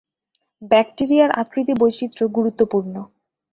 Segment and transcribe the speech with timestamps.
[0.61, 2.95] ব্যাকটেরিয়ার আকৃতি-বৈচিত্র গুরুত্বপূর্ণ।